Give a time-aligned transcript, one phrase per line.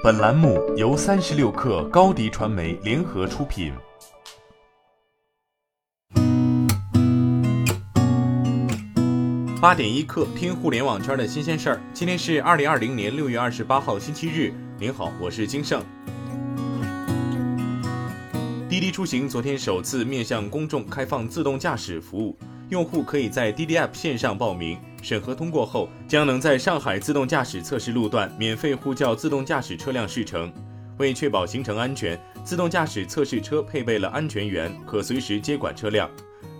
[0.00, 3.72] 本栏目由三十六氪高低传媒联合出品。
[9.60, 11.80] 八点一刻，听互联网圈的新鲜事儿。
[11.92, 14.54] 今天是二零二零年六月二十八号，星期日。
[14.78, 15.82] 您好，我是金盛。
[18.68, 22.38] 滴滴出行昨天首次面向公众开放自动驾驶服务，
[22.70, 30.52] 用户可以在滴滴 App 线上报名，审核通过后，将能在上海自动驾驶测试路段免费呼叫自动驾驶车辆试乘。
[30.98, 36.10] 为确保行程安全，自动驾驶测试车配备了安全员，可随时接管车辆。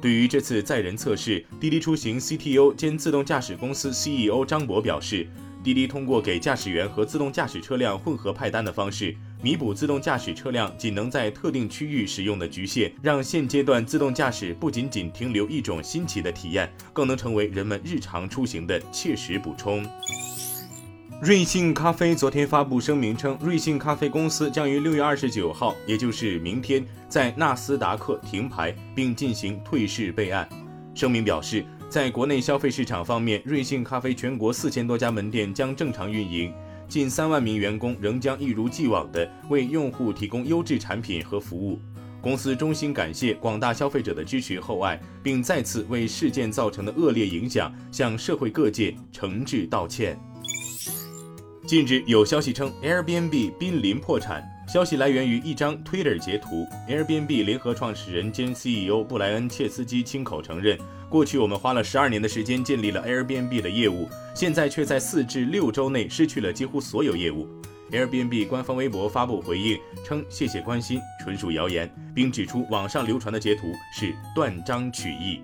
[0.00, 5.28] 对于这次载人测试，滴滴出行 CTO 兼自动驾驶公司 CEO 张博表示，
[5.62, 19.84] 滴滴通过给驾驶员和自动驾驶车辆混合派单的方式，弥补自动驾驶车辆仅能在特定区域使用的局限，让现阶段自动驾驶不仅仅停留一种新奇的体验，更能成为人们日常出行的切实补充。
[21.20, 30.48] 瑞幸咖啡昨天发布声明称，瑞幸咖啡公司将于六月二十九号，也就是明天，在纳斯达克停牌并进行退市备案。
[30.94, 36.52] 声明表示，在国内消费市场方面，瑞幸咖啡全国四千多家门店将正常运营，
[36.92, 41.80] 近三万名员工仍将一如既往地为用户提供优质产品和服务。
[42.20, 50.20] 公司衷心感谢广大消费者的支持厚爱，并再次为事件造成的恶劣影响向社会各界诚挚道歉。
[51.66, 54.44] 近日有消息称，Airbnb 濒临破产。
[54.72, 56.66] 消息来源于一张 Twitter 截图。
[56.88, 60.78] Airbnb 联合创始人兼 CEO 布莱恩·切斯基亲口承认，
[61.10, 67.46] 过去我们花了十二年的时间建立了 Airbnb 的业务，现在却在四至六周内失去了几乎所有业务。
[67.90, 75.42] Airbnb 官方微博发布回应称：“谢谢关心，纯属谣言。”并指出网上流传的截图是断章取义。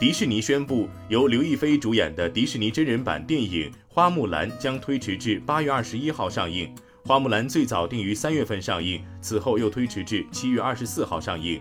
[0.00, 6.74] 迪士尼宣布，由刘亦菲主演的迪士尼真人版电影《花木兰》将推迟至八月二十一号上映。
[7.10, 11.60] 花木兰最早定于三月份上映，此后又推迟至七月二十四号上映。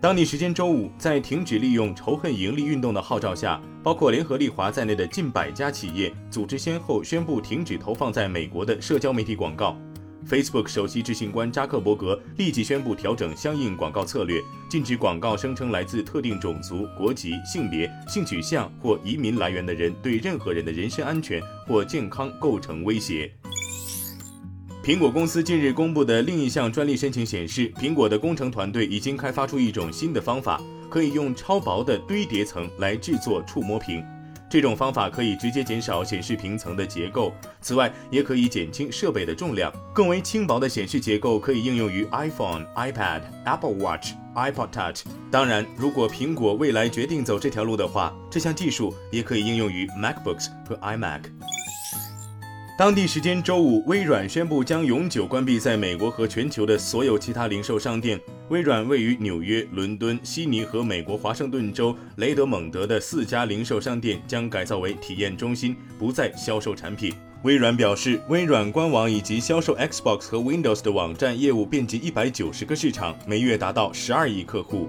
[0.00, 9.78] 当地时间周五，在停止利用仇恨盈利运动的号召下，包括联合利华在内的近百家企业组织先后宣布停止投放在美国的社交媒体广告。
[10.28, 23.32] Facebook 首席执行官扎克伯格立即宣布调整相应广告策略，禁止广告声称来自特定种族、国籍、性别、性取向或移民来源的人对任何人的人身安全或健康构成威胁。
[24.82, 30.60] 苹果公司近日公布的另一项专利申请显示，苹果的工程团队已经开发出一种新的方法，
[30.90, 34.04] 可以用超薄的堆叠层来制作触摸屏。
[34.50, 39.72] 这种方法可以直接减少显示屏层的结构，此外也可以减轻设备的重量。
[39.94, 45.04] 更为轻薄的显示结构可以应用于 iPhone、iPad、Apple Watch、iPod Touch。
[45.30, 51.22] 当然，如果苹果未来决定走这条路的话，这项技术也可以应用于 MacBooks 和 iMac。
[52.78, 58.18] 当地时间周五，微软宣布将永久关闭在美国和全球的所有其他零售商店。
[58.48, 67.14] 微软位于纽约、伦敦、悉尼和美国华盛顿州雷德蒙德的四家零售商店将改造为体验中心，不再销售产品。
[67.42, 74.88] 微软表示，微软官网以及销售 Xbox 和 Windows 的网站业务遍及一百九十个市场，每月达到十二亿客户。